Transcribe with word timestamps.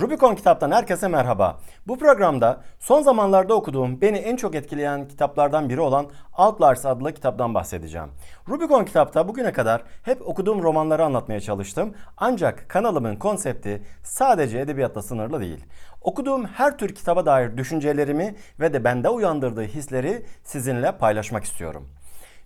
Rubicon 0.00 0.34
kitaptan 0.34 0.70
herkese 0.70 1.08
merhaba. 1.08 1.60
Bu 1.86 1.98
programda 1.98 2.60
son 2.78 3.02
zamanlarda 3.02 3.54
okuduğum 3.54 4.00
beni 4.00 4.16
en 4.18 4.36
çok 4.36 4.54
etkileyen 4.54 5.08
kitaplardan 5.08 5.68
biri 5.68 5.80
olan 5.80 6.06
Outliers 6.38 6.86
adlı 6.86 7.14
kitaptan 7.14 7.54
bahsedeceğim. 7.54 8.08
Rubicon 8.48 8.84
kitapta 8.84 9.28
bugüne 9.28 9.52
kadar 9.52 9.82
hep 10.02 10.28
okuduğum 10.28 10.62
romanları 10.62 11.04
anlatmaya 11.04 11.40
çalıştım. 11.40 11.94
Ancak 12.16 12.68
kanalımın 12.68 13.16
konsepti 13.16 13.82
sadece 14.02 14.58
edebiyatla 14.58 15.02
sınırlı 15.02 15.40
değil. 15.40 15.64
Okuduğum 16.00 16.44
her 16.44 16.78
tür 16.78 16.94
kitaba 16.94 17.26
dair 17.26 17.56
düşüncelerimi 17.56 18.34
ve 18.60 18.72
de 18.72 18.84
bende 18.84 19.08
uyandırdığı 19.08 19.64
hisleri 19.64 20.26
sizinle 20.44 20.92
paylaşmak 20.92 21.44
istiyorum. 21.44 21.88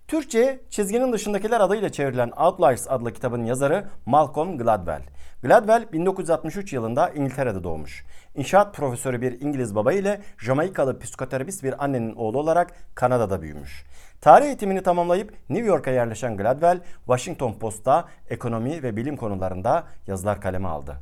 Türkçe 0.09 0.59
çizginin 0.69 1.13
dışındakiler 1.13 1.61
adıyla 1.61 1.89
çevrilen 1.89 2.31
Outliers 2.31 2.87
adlı 2.89 3.13
kitabın 3.13 3.45
yazarı 3.45 3.87
Malcolm 4.05 4.57
Gladwell. 4.57 5.01
Gladwell 5.43 5.91
1963 5.93 6.73
yılında 6.73 7.09
İngiltere'de 7.09 7.63
doğmuş. 7.63 8.05
İnşaat 8.35 8.75
profesörü 8.75 9.21
bir 9.21 9.41
İngiliz 9.41 9.75
baba 9.75 9.93
ile 9.93 10.21
Jamaikalı 10.37 10.99
psikoterapist 10.99 11.63
bir 11.63 11.83
annenin 11.83 12.15
oğlu 12.15 12.39
olarak 12.39 12.73
Kanada'da 12.95 13.41
büyümüş. 13.41 13.85
Tarih 14.21 14.45
eğitimini 14.45 14.83
tamamlayıp 14.83 15.33
New 15.49 15.67
York'a 15.67 15.91
yerleşen 15.91 16.37
Gladwell, 16.37 16.79
Washington 17.05 17.53
Post'ta 17.53 18.05
ekonomi 18.29 18.83
ve 18.83 18.95
bilim 18.95 19.17
konularında 19.17 19.83
yazılar 20.07 20.41
kaleme 20.41 20.67
aldı. 20.67 20.95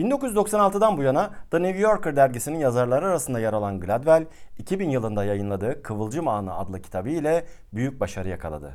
1996'dan 0.00 0.96
bu 0.96 1.02
yana 1.02 1.30
The 1.50 1.62
New 1.62 1.80
Yorker 1.80 2.16
dergisinin 2.16 2.58
yazarları 2.58 3.06
arasında 3.06 3.40
yer 3.40 3.52
alan 3.52 3.80
Gladwell, 3.80 4.26
2000 4.58 4.90
yılında 4.90 5.24
yayınladığı 5.24 5.82
Kıvılcım 5.82 6.28
Anı 6.28 6.54
adlı 6.54 6.82
kitabı 6.82 7.08
ile 7.08 7.44
büyük 7.72 8.00
başarı 8.00 8.28
yakaladı. 8.28 8.72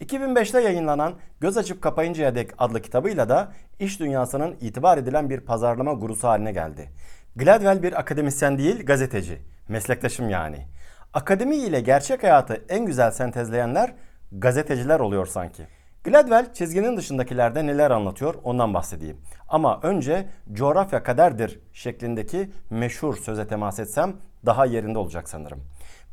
2005'te 0.00 0.60
yayınlanan 0.60 1.14
Göz 1.40 1.56
Açıp 1.56 1.82
Kapayıncaya 1.82 2.34
Dek 2.34 2.50
adlı 2.58 2.82
kitabıyla 2.82 3.28
da 3.28 3.52
iş 3.78 4.00
dünyasının 4.00 4.56
itibar 4.60 4.98
edilen 4.98 5.30
bir 5.30 5.40
pazarlama 5.40 5.92
gurusu 5.92 6.28
haline 6.28 6.52
geldi. 6.52 6.90
Gladwell 7.36 7.82
bir 7.82 8.00
akademisyen 8.00 8.58
değil, 8.58 8.86
gazeteci. 8.86 9.38
Meslektaşım 9.68 10.28
yani. 10.28 10.66
Akademi 11.12 11.56
ile 11.56 11.80
gerçek 11.80 12.22
hayatı 12.22 12.64
en 12.68 12.86
güzel 12.86 13.10
sentezleyenler 13.10 13.94
gazeteciler 14.32 15.00
oluyor 15.00 15.26
sanki. 15.26 15.75
Gladwell 16.06 16.52
çizginin 16.52 16.96
dışındakilerde 16.96 17.66
neler 17.66 17.90
anlatıyor 17.90 18.34
ondan 18.44 18.74
bahsedeyim. 18.74 19.16
Ama 19.48 19.80
önce 19.82 20.28
coğrafya 20.52 21.02
kaderdir 21.02 21.60
şeklindeki 21.72 22.50
meşhur 22.70 23.16
söze 23.16 23.46
temas 23.46 23.78
etsem 23.78 24.16
daha 24.46 24.66
yerinde 24.66 24.98
olacak 24.98 25.28
sanırım. 25.28 25.60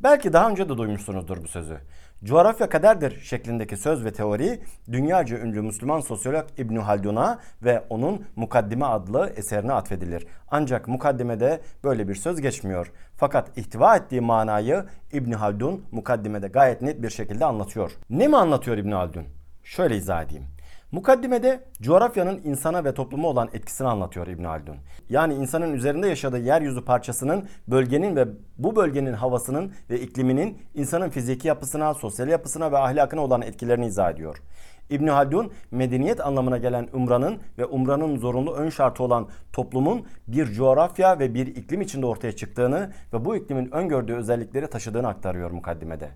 Belki 0.04 0.34
daha 0.34 0.50
önce 0.50 0.70
de 0.70 0.78
duymuşsunuzdur 0.78 1.44
bu 1.44 1.48
sözü. 1.48 1.78
Coğrafya 2.24 2.70
kaderdir 2.70 3.20
şeklindeki 3.20 3.78
söz 3.78 4.06
ve 4.06 4.14
teori 4.14 4.62
dünyaca 4.92 5.38
ünlü 5.38 5.62
Müslüman 5.62 6.00
sosyolog 6.00 6.46
İbn 6.58 6.76
Haldun'a 6.76 7.40
ve 7.64 7.84
onun 7.90 8.26
Mukaddime 8.36 8.86
adlı 8.86 9.34
eserine 9.36 9.74
atfedilir. 9.74 10.28
Ancak 10.52 10.88
mukaddimede 10.88 11.62
böyle 11.84 12.08
bir 12.08 12.16
söz 12.16 12.42
geçmiyor. 12.42 12.92
Fakat 13.16 13.58
ihtiva 13.58 13.96
ettiği 13.96 14.22
manayı 14.22 14.86
İbn 15.12 15.32
Haldun 15.32 15.86
mukaddimede 15.92 16.48
gayet 16.48 16.82
net 16.82 17.02
bir 17.02 17.10
şekilde 17.10 17.46
anlatıyor. 17.46 17.92
Ne 18.10 18.28
mi 18.28 18.38
anlatıyor 18.38 18.78
İbn 18.78 18.92
Haldun? 18.92 19.26
Şöyle 19.64 19.98
izah 19.98 20.24
edeyim. 20.24 20.44
Mukaddimede 20.92 21.60
coğrafyanın 21.82 22.42
insana 22.44 22.84
ve 22.84 22.94
topluma 22.94 23.28
olan 23.28 23.50
etkisini 23.54 23.88
anlatıyor 23.88 24.28
İbn 24.28 24.44
Haldun. 24.44 24.78
Yani 25.10 25.34
insanın 25.34 25.74
üzerinde 25.74 26.08
yaşadığı 26.08 26.40
yeryüzü 26.40 26.86
parçasının, 26.86 27.48
bölgenin 27.68 28.16
ve 28.16 28.28
bu 28.58 28.76
bölgenin 28.76 29.14
havasının 29.14 29.74
ve 29.90 30.00
ikliminin 30.00 30.58
insanın 30.74 31.10
fiziki 31.10 31.48
yapısına, 31.48 31.94
sosyal 31.94 32.28
yapısına 32.28 32.72
ve 32.72 32.78
ahlakına 32.78 33.22
olan 33.22 33.42
etkilerini 33.42 33.86
izah 33.86 34.12
ediyor. 34.12 34.42
İbn 34.90 35.08
Haldun 35.08 35.52
medeniyet 35.72 36.22
anlamına 36.22 36.58
gelen 36.58 36.88
umranın 36.94 37.40
ve 37.58 37.66
umranın 37.66 38.18
zorunlu 38.18 38.54
ön 38.54 38.70
şartı 38.70 39.04
olan 39.04 39.28
toplumun 39.54 40.06
bir 40.28 40.46
coğrafya 40.46 41.20
ve 41.20 41.34
bir 41.34 41.48
iklim 41.48 41.82
içinde 41.82 42.06
ortaya 42.06 42.36
çıktığını 42.36 42.92
ve 43.14 43.26
bu 43.26 43.36
iklimin 43.36 43.72
öngördüğü 43.72 44.14
özellikleri 44.14 44.68
taşıdığını 44.68 45.08
aktarıyor 45.08 45.52
mukaddimede. 45.52 46.10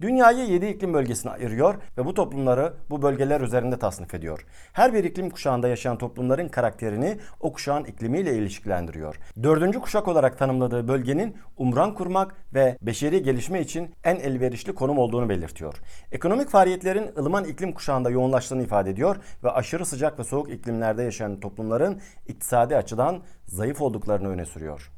Dünyayı 0.00 0.46
7 0.46 0.66
iklim 0.66 0.94
bölgesine 0.94 1.32
ayırıyor 1.32 1.74
ve 1.98 2.04
bu 2.04 2.14
toplumları 2.14 2.72
bu 2.90 3.02
bölgeler 3.02 3.40
üzerinde 3.40 3.78
tasnif 3.78 4.14
ediyor. 4.14 4.46
Her 4.72 4.94
bir 4.94 5.04
iklim 5.04 5.30
kuşağında 5.30 5.68
yaşayan 5.68 5.98
toplumların 5.98 6.48
karakterini 6.48 7.18
o 7.40 7.52
kuşağın 7.52 7.84
iklimiyle 7.84 8.34
ilişkilendiriyor. 8.36 9.16
Dördüncü 9.42 9.80
kuşak 9.80 10.08
olarak 10.08 10.38
tanımladığı 10.38 10.88
bölgenin 10.88 11.36
umran 11.56 11.94
kurmak 11.94 12.34
ve 12.54 12.78
beşeri 12.82 13.22
gelişme 13.22 13.60
için 13.60 13.94
en 14.04 14.16
elverişli 14.16 14.74
konum 14.74 14.98
olduğunu 14.98 15.28
belirtiyor. 15.28 15.74
Ekonomik 16.12 16.48
faaliyetlerin 16.48 17.10
ılıman 17.18 17.44
iklim 17.44 17.72
kuşağında 17.72 18.10
yoğunlaştığını 18.10 18.62
ifade 18.62 18.90
ediyor 18.90 19.16
ve 19.44 19.50
aşırı 19.50 19.86
sıcak 19.86 20.18
ve 20.18 20.24
soğuk 20.24 20.50
iklimlerde 20.50 21.02
yaşayan 21.02 21.40
toplumların 21.40 22.00
iktisadi 22.26 22.76
açıdan 22.76 23.22
zayıf 23.46 23.80
olduklarını 23.80 24.28
öne 24.28 24.44
sürüyor. 24.44 24.90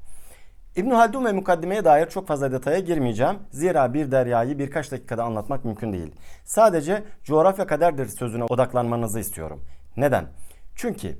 İbn 0.76 0.90
Haldun 0.90 1.24
ve 1.24 1.32
mukaddimeye 1.32 1.84
dair 1.84 2.06
çok 2.06 2.28
fazla 2.28 2.52
detaya 2.52 2.78
girmeyeceğim. 2.78 3.38
Zira 3.50 3.94
bir 3.94 4.10
deryayı 4.10 4.58
birkaç 4.58 4.92
dakikada 4.92 5.24
anlatmak 5.24 5.64
mümkün 5.64 5.92
değil. 5.92 6.14
Sadece 6.44 7.04
coğrafya 7.24 7.66
kaderdir 7.66 8.06
sözüne 8.06 8.44
odaklanmanızı 8.44 9.20
istiyorum. 9.20 9.64
Neden? 9.96 10.26
Çünkü 10.74 11.18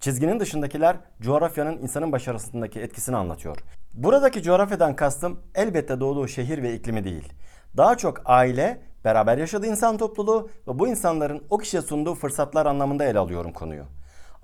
çizginin 0.00 0.40
dışındakiler 0.40 0.96
coğrafyanın 1.20 1.78
insanın 1.78 2.12
başarısındaki 2.12 2.80
etkisini 2.80 3.16
anlatıyor. 3.16 3.56
Buradaki 3.94 4.42
coğrafyadan 4.42 4.96
kastım 4.96 5.40
elbette 5.54 6.00
doğduğu 6.00 6.28
şehir 6.28 6.62
ve 6.62 6.74
iklimi 6.74 7.04
değil. 7.04 7.32
Daha 7.76 7.96
çok 7.96 8.22
aile, 8.24 8.80
beraber 9.04 9.38
yaşadığı 9.38 9.66
insan 9.66 9.96
topluluğu 9.98 10.50
ve 10.68 10.78
bu 10.78 10.88
insanların 10.88 11.42
o 11.50 11.58
kişiye 11.58 11.82
sunduğu 11.82 12.14
fırsatlar 12.14 12.66
anlamında 12.66 13.04
ele 13.04 13.18
alıyorum 13.18 13.52
konuyu. 13.52 13.84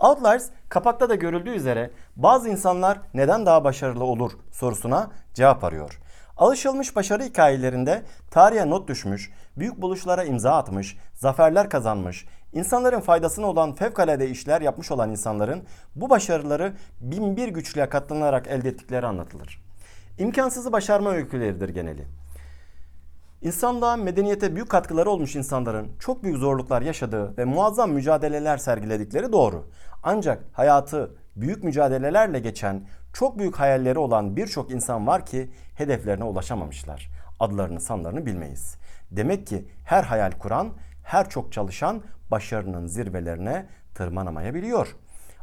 Outliers 0.01 0.49
kapakta 0.69 1.09
da 1.09 1.15
görüldüğü 1.15 1.51
üzere 1.51 1.91
bazı 2.17 2.49
insanlar 2.49 2.99
neden 3.15 3.47
daha 3.47 3.65
başarılı 3.65 4.05
olur 4.05 4.33
sorusuna 4.53 5.11
cevap 5.35 5.65
arıyor. 5.65 6.01
Alışılmış 6.37 6.97
başarı 6.97 7.23
hikayelerinde 7.23 8.03
tarihe 8.31 8.71
not 8.71 8.89
düşmüş, 8.89 9.31
büyük 9.57 9.83
buluşlara 9.83 10.25
imza 10.25 10.57
atmış, 10.57 10.97
zaferler 11.15 11.71
kazanmış, 11.71 12.27
insanların 12.53 13.01
faydasına 13.01 13.47
olan 13.47 13.73
fevkalade 13.73 14.29
işler 14.29 14.61
yapmış 14.61 14.91
olan 14.91 15.11
insanların 15.11 15.63
bu 15.97 16.11
başarıları 16.11 16.73
bin 17.01 17.37
bir 17.37 17.49
güçlüğe 17.49 17.89
katlanarak 17.89 18.47
elde 18.47 18.69
ettikleri 18.69 19.07
anlatılır. 19.07 19.63
İmkansızı 20.19 20.73
başarma 20.73 21.11
öyküleridir 21.11 21.69
geneli. 21.69 22.20
İnsanlığa, 23.43 23.97
medeniyete 23.97 24.55
büyük 24.55 24.69
katkıları 24.69 25.11
olmuş 25.11 25.37
insanların 25.37 25.93
çok 25.99 26.23
büyük 26.23 26.39
zorluklar 26.39 26.83
yaşadığı 26.83 27.37
ve 27.39 27.45
muazzam 27.45 27.93
mücadeleler 27.93 28.57
sergiledikleri 28.57 29.33
doğru. 29.33 29.67
Ancak 30.03 30.45
hayatı 30.53 31.17
büyük 31.37 31.65
mücadelelerle 31.65 32.41
geçen, 32.41 32.87
çok 33.13 33.39
büyük 33.39 33.57
hayalleri 33.57 33.99
olan 33.99 34.37
birçok 34.37 34.71
insan 34.71 35.07
var 35.07 35.27
ki 35.27 35.51
hedeflerine 35.75 36.25
ulaşamamışlar. 36.25 37.11
Adlarını, 37.41 37.81
sanlarını 37.81 38.27
bilmeyiz. 38.27 38.77
Demek 39.11 39.47
ki 39.47 39.69
her 39.85 40.03
hayal 40.03 40.31
kuran, 40.31 40.69
her 41.05 41.31
çok 41.31 41.53
çalışan 41.53 42.03
başarının 42.31 42.87
zirvelerine 42.87 43.67
tırmanamayabiliyor. 43.95 44.97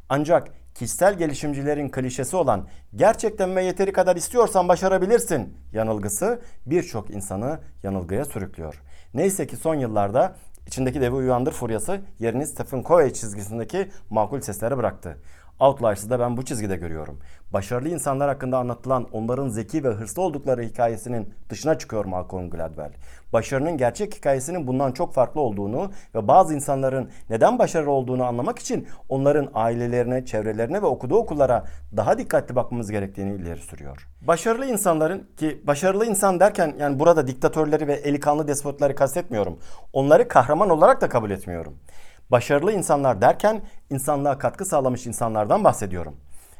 Ancak 0.09 0.47
kişisel 0.79 1.17
gelişimcilerin 1.17 1.89
klişesi 1.89 2.35
olan 2.35 2.67
gerçekten 2.95 3.55
ve 3.55 3.63
yeteri 3.63 3.91
kadar 3.91 4.15
istiyorsan 4.15 4.67
başarabilirsin 4.67 5.57
yanılgısı 5.73 6.41
birçok 6.65 7.09
insanı 7.09 7.59
yanılgıya 7.83 8.25
sürüklüyor. 8.25 8.81
Neyse 9.13 9.47
ki 9.47 9.57
son 9.57 9.75
yıllarda 9.75 10.35
içindeki 10.67 11.01
devi 11.01 11.15
uyandır 11.15 11.51
furyası 11.51 12.01
yerini 12.19 12.47
Stephen 12.47 12.83
Covey 12.83 13.13
çizgisindeki 13.13 13.89
makul 14.09 14.41
seslere 14.41 14.77
bıraktı. 14.77 15.17
Outliers'ı 15.59 16.09
da 16.09 16.19
ben 16.19 16.37
bu 16.37 16.45
çizgide 16.45 16.75
görüyorum. 16.75 17.19
Başarılı 17.53 17.89
insanlar 17.89 18.29
hakkında 18.29 18.57
anlatılan 18.57 19.07
onların 19.11 19.47
zeki 19.47 19.83
ve 19.83 19.89
hırslı 19.89 20.21
oldukları 20.21 20.63
hikayesinin 20.63 21.33
dışına 21.49 21.77
çıkıyor 21.77 22.05
Malcolm 22.05 22.49
Gladwell. 22.49 22.91
Başarının 23.33 23.77
gerçek 23.77 24.15
hikayesinin 24.15 24.67
bundan 24.67 24.91
çok 24.91 25.13
farklı 25.13 25.41
olduğunu 25.41 25.91
ve 26.15 26.27
bazı 26.27 26.55
insanların 26.55 27.09
neden 27.29 27.59
başarılı 27.59 27.91
olduğunu 27.91 28.23
anlamak 28.23 28.59
için 28.59 28.87
onların 29.09 29.49
ailelerine, 29.53 30.25
çevrelerine 30.25 30.81
ve 30.81 30.85
okuduğu 30.85 31.15
okullara 31.15 31.65
daha 31.97 32.17
dikkatli 32.17 32.55
bakmamız 32.55 32.91
gerektiğini 32.91 33.33
ileri 33.33 33.59
sürüyor. 33.59 34.07
Başarılı 34.21 34.65
insanların 34.65 35.27
ki 35.37 35.61
başarılı 35.67 36.05
insan 36.05 36.39
derken 36.39 36.75
yani 36.79 36.99
burada 36.99 37.27
diktatörleri 37.27 37.87
ve 37.87 37.93
eli 37.93 38.19
kanlı 38.19 38.47
despotları 38.47 38.95
kastetmiyorum. 38.95 39.59
Onları 39.93 40.27
kahraman 40.27 40.69
olarak 40.69 41.01
da 41.01 41.09
kabul 41.09 41.31
etmiyorum. 41.31 41.77
Başarılı 42.31 42.73
insanlar 42.73 43.21
derken 43.21 43.61
insanlığa 43.89 44.37
katkı 44.37 44.65
sağlamış 44.65 45.07
insanlardan 45.07 45.63
bahsediyorum. 45.63 46.15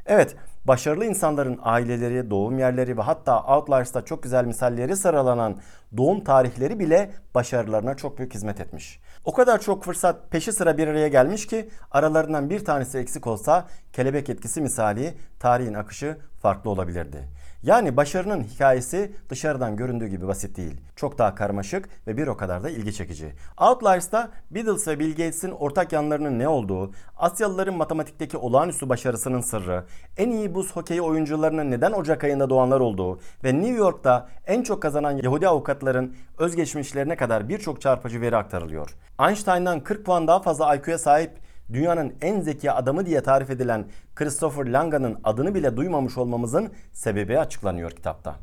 Evet, 0.06 0.36
başarılı 0.66 1.06
insanların 1.06 1.60
aileleri, 1.64 2.30
doğum 2.30 2.60
yerleri 2.60 2.98
ve 2.98 3.02
hatta 3.02 3.44
Outliers'ta 3.44 4.06
çok 4.06 4.24
güzel 4.24 4.46
misalleri 4.46 4.96
sıralanan 4.96 5.58
doğum 5.98 6.24
tarihleri 6.24 6.80
bile 6.80 7.12
başarılarına 7.36 7.98
çok 7.98 8.18
büyük 8.18 8.34
hizmet 8.34 8.60
etmiş. 8.62 9.00
O 9.26 9.34
kadar 9.34 9.62
çok 9.62 9.84
fırsat 9.84 10.32
peşi 10.32 10.52
sıra 10.52 10.78
bir 10.78 10.88
araya 10.88 11.08
gelmiş 11.08 11.48
ki 11.48 11.70
aralarından 11.92 12.50
bir 12.50 12.66
tanesi 12.66 12.98
eksik 12.98 13.28
olsa 13.28 13.68
kelebek 13.94 14.30
etkisi 14.30 14.62
misali 14.62 15.14
tarihin 15.40 15.74
akışı 15.74 16.18
farklı 16.42 16.70
olabilirdi. 16.70 17.24
Yani 17.64 17.98
başarının 17.98 18.44
hikayesi 18.44 19.12
dışarıdan 19.30 19.76
göründüğü 19.76 20.08
gibi 20.08 20.28
basit 20.28 20.58
değil. 20.58 20.82
Çok 20.96 21.18
daha 21.18 21.36
karmaşık 21.36 21.90
ve 22.08 22.18
bir 22.18 22.28
o 22.28 22.38
kadar 22.38 22.64
da 22.64 22.70
ilgi 22.70 22.94
çekici. 22.94 23.34
Outliers'ta 23.62 24.32
Beatles 24.52 24.88
ve 24.88 25.00
Bill 25.00 25.10
Gates'in 25.10 25.52
ortak 25.52 25.94
yanlarının 25.94 26.40
ne 26.40 26.48
olduğu, 26.48 26.92
Asyalıların 27.18 27.76
matematikteki 27.76 28.38
olağanüstü 28.38 28.90
başarısının 28.90 29.42
sırrı, 29.42 29.86
en 30.18 30.30
iyi 30.30 30.56
buz 30.56 30.76
hokeyi 30.76 31.02
oyuncularının 31.02 31.72
neden 31.72 31.92
Ocak 31.92 32.24
ayında 32.24 32.50
doğanlar 32.50 32.80
olduğu 32.80 33.20
ve 33.44 33.54
New 33.54 33.78
York'ta 33.78 34.30
en 34.48 34.64
çok 34.64 34.82
kazanan 34.82 35.18
Yahudi 35.24 35.48
avukatların 35.48 36.16
özgeçmişlerine 36.38 37.16
kadar 37.16 37.50
birçok 37.50 37.82
çarpıcı 37.82 38.22
veri 38.22 38.36
aktarılıyor. 38.38 38.96
Einstein'dan 39.20 39.80
40 39.80 40.06
puan 40.06 40.28
daha 40.28 40.40
fazla 40.40 40.76
IQ'ya 40.76 40.98
sahip 40.98 41.47
dünyanın 41.74 42.14
en 42.22 42.42
zeki 42.42 42.72
adamı 42.72 43.06
diye 43.06 43.22
tarif 43.22 43.50
edilen 43.50 43.86
Christopher 44.16 44.66
Langa'nın 44.66 45.20
adını 45.24 45.56
bile 45.56 45.78
duymamış 45.78 46.18
olmamızın 46.18 46.70
sebebi 46.94 47.40
açıklanıyor 47.40 47.92
kitapta. 47.92 48.36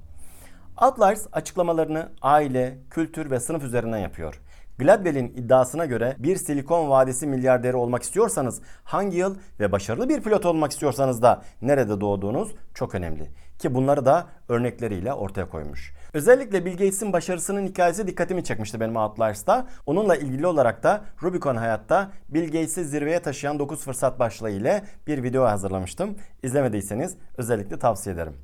Outliers 0.83 1.27
açıklamalarını 1.33 2.09
aile, 2.23 2.79
kültür 2.91 3.31
ve 3.31 3.41
sınıf 3.41 3.65
üzerinden 3.65 3.99
yapıyor. 3.99 4.41
Gladwell'in 4.79 5.29
iddiasına 5.29 5.85
göre 5.87 6.17
bir 6.19 6.37
Silikon 6.37 6.91
Vadisi 6.91 7.27
milyarderi 7.27 7.77
olmak 7.77 8.03
istiyorsanız 8.03 8.61
hangi 8.85 9.17
yıl 9.17 9.37
ve 9.61 9.73
başarılı 9.73 10.09
bir 10.09 10.21
pilot 10.21 10.47
olmak 10.47 10.73
istiyorsanız 10.73 11.23
da 11.23 11.43
nerede 11.63 12.01
doğduğunuz 12.01 12.55
çok 12.75 12.95
önemli. 12.95 13.31
Ki 13.59 13.75
bunları 13.75 14.07
da 14.07 14.27
örnekleriyle 14.49 15.13
ortaya 15.13 15.49
koymuş. 15.49 15.95
Özellikle 16.13 16.65
Bill 16.65 16.73
Gates'in 16.73 17.13
başarısının 17.13 17.67
hikayesi 17.67 18.07
dikkatimi 18.07 18.45
çekmişti 18.45 18.81
benim 18.81 18.97
Outliers'ta. 18.97 19.67
Onunla 19.87 20.17
ilgili 20.17 20.47
olarak 20.47 20.83
da 20.83 21.05
Rubicon 21.23 21.57
Hayat'ta 21.57 22.11
Bill 22.29 22.45
Gates'i 22.45 22.85
zirveye 22.85 23.23
taşıyan 23.23 23.59
9 23.59 23.81
fırsat 23.81 24.19
başlığı 24.19 24.51
ile 24.51 24.85
bir 25.07 25.23
video 25.23 25.45
hazırlamıştım. 25.45 26.17
İzlemediyseniz 26.43 27.17
özellikle 27.37 27.79
tavsiye 27.79 28.15
ederim. 28.15 28.37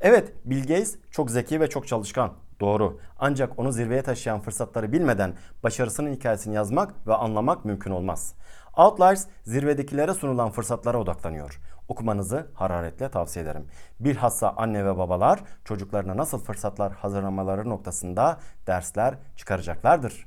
Evet, 0.00 0.32
Bill 0.44 0.60
Gates 0.60 0.96
çok 1.10 1.30
zeki 1.30 1.60
ve 1.60 1.68
çok 1.68 1.88
çalışkan. 1.88 2.32
Doğru. 2.60 3.00
Ancak 3.18 3.58
onu 3.58 3.72
zirveye 3.72 4.02
taşıyan 4.02 4.40
fırsatları 4.40 4.92
bilmeden 4.92 5.34
başarısının 5.62 6.12
hikayesini 6.12 6.54
yazmak 6.54 7.06
ve 7.06 7.14
anlamak 7.14 7.64
mümkün 7.64 7.90
olmaz. 7.90 8.34
Outliers 8.76 9.26
zirvedekilere 9.44 10.14
sunulan 10.14 10.50
fırsatlara 10.50 10.98
odaklanıyor. 10.98 11.60
Okumanızı 11.88 12.46
hararetle 12.54 13.08
tavsiye 13.08 13.44
ederim. 13.44 13.66
Bilhassa 14.00 14.54
anne 14.56 14.84
ve 14.84 14.96
babalar 14.98 15.40
çocuklarına 15.64 16.16
nasıl 16.16 16.38
fırsatlar 16.38 16.92
hazırlamaları 16.92 17.68
noktasında 17.68 18.40
dersler 18.66 19.14
çıkaracaklardır. 19.36 20.26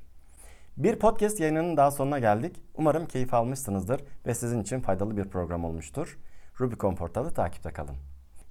Bir 0.78 1.00
podcast 1.00 1.40
yayınının 1.40 1.78
daha 1.78 1.92
sonuna 1.92 2.20
geldik. 2.20 2.62
Umarım 2.76 3.06
keyif 3.06 3.34
almışsınızdır 3.34 4.04
ve 4.26 4.34
sizin 4.34 4.62
için 4.62 4.80
faydalı 4.80 5.18
bir 5.18 5.30
program 5.30 5.66
olmuştur. 5.66 6.20
Rubicon 6.60 6.96
portalı 6.96 7.34
takipte 7.34 7.72
kalın. 7.72 7.96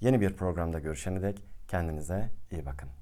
Yeni 0.01 0.21
bir 0.21 0.37
programda 0.37 0.79
görüşene 0.79 1.23
dek 1.23 1.43
kendinize 1.69 2.31
iyi 2.51 2.67
bakın. 2.67 3.00